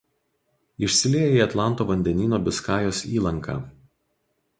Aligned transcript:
Išsilieja 0.85 1.27
į 1.35 1.43
Atlanto 1.45 1.87
vandenyno 1.91 2.39
Biskajos 2.47 3.03
įlanką. 3.19 3.59